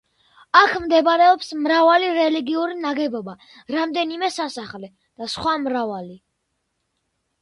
[0.59, 3.35] აქ მდებარეობს მრავალი რელიგიური ნაგებობა,
[3.77, 6.19] რამდენიმე სასახლე და სვა მრავალი.